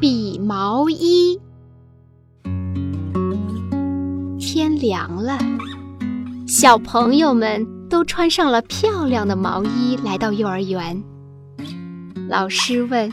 [0.00, 1.40] 比毛衣。
[4.38, 5.36] 天凉了，
[6.46, 11.02] 小朋友们都穿上了漂亮的毛衣，来到幼儿园。
[12.28, 13.12] 老师问：“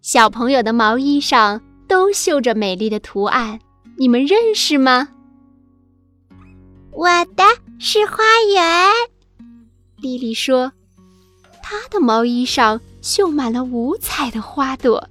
[0.00, 3.58] 小朋友的毛衣上都绣着美丽的图案，
[3.98, 5.08] 你们认识吗？”
[6.94, 7.42] 我的
[7.80, 8.22] 是花
[8.54, 8.88] 园，
[9.96, 10.72] 莉莉说
[11.60, 15.08] ：“她的毛衣上绣满了五彩的花朵，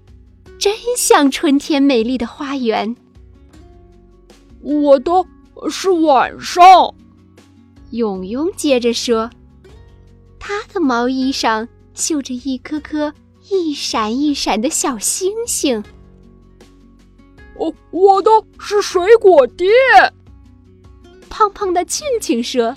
[0.59, 2.95] 真像春天美丽的花园。”
[4.61, 5.25] 我的
[5.69, 6.93] 是晚上，
[7.91, 9.31] 勇勇接着说
[10.37, 13.13] ：“他的毛衣上。”绣着一颗颗
[13.49, 15.83] 一闪一闪的小星星。
[17.57, 19.69] 哦，我的是水果店。
[21.29, 22.73] 胖胖的庆庆说：“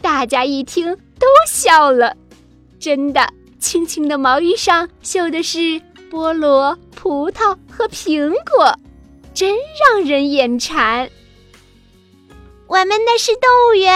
[0.00, 2.16] 大家一听都笑了。
[2.78, 8.78] 真的，庆庆的毛衣上绣的是菠萝、葡萄和苹果，
[9.34, 11.10] 真让人眼馋。”
[12.68, 13.94] 我们的是动物园。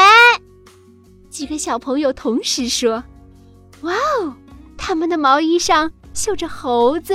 [1.29, 3.03] 几个小朋友同时说。
[3.83, 4.35] 哇哦！
[4.77, 7.15] 他们的毛衣上绣着猴子、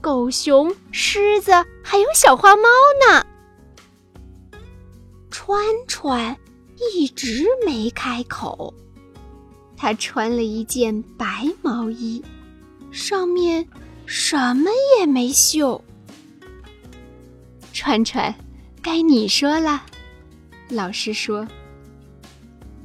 [0.00, 1.50] 狗熊、狮子，
[1.82, 2.68] 还有小花猫
[3.04, 3.26] 呢。
[5.28, 6.36] 川川
[6.94, 8.72] 一直没开口。
[9.76, 12.24] 他穿了一件白毛衣，
[12.92, 13.68] 上面
[14.06, 15.82] 什么也没绣。
[17.72, 18.34] 川川，
[18.82, 19.82] 该你说了。
[20.68, 21.46] 老师说：“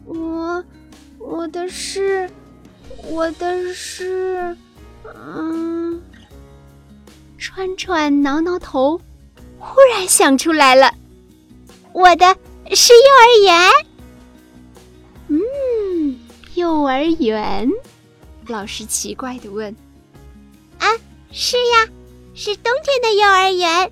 [0.06, 0.64] 我，
[1.18, 2.30] 我的是。”
[3.08, 4.56] 我的是，
[5.16, 6.02] 嗯，
[7.38, 9.00] 川川挠挠头，
[9.58, 10.94] 忽然想出来了，
[11.94, 12.26] 我的
[12.76, 13.72] 是幼儿园。
[15.30, 16.20] 嗯，
[16.56, 17.72] 幼儿园，
[18.48, 19.89] 老师奇怪的问：“啊，
[21.32, 21.88] 是呀，
[22.34, 23.92] 是冬天的幼儿园，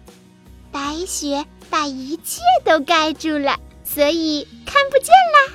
[0.72, 5.54] 白雪把一切都盖住了，所以看不见啦。”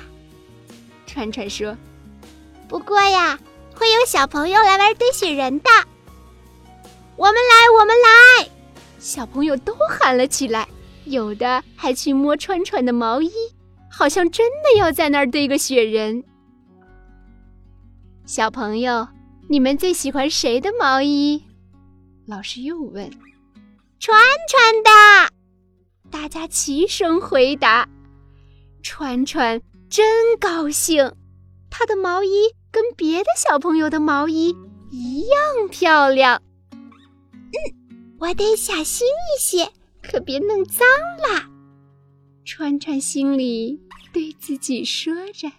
[1.05, 1.75] 川川说。
[2.67, 3.37] 不过呀，
[3.75, 5.69] 会有小朋友来玩堆雪人的。
[7.15, 8.49] 我们来，我们来！
[8.97, 10.67] 小朋友都喊了起来，
[11.05, 13.31] 有的还去摸川川的毛衣，
[13.91, 16.23] 好像真的要在那儿堆个雪人。
[18.25, 19.07] 小朋友，
[19.49, 21.43] 你们最喜欢谁的毛衣？
[22.25, 23.09] 老师又问。
[23.99, 24.19] 川
[24.49, 25.33] 川的，
[26.09, 27.87] 大家齐声回答。
[28.81, 31.13] 川川真高兴，
[31.69, 32.29] 他的毛衣。
[32.73, 34.57] 跟别的小朋友的毛衣
[34.89, 36.41] 一样漂亮。
[36.71, 37.53] 嗯，
[38.17, 39.69] 我得小心一些，
[40.01, 40.87] 可别弄脏
[41.19, 41.47] 了。
[42.43, 43.79] 川川心里
[44.11, 45.51] 对自己说着。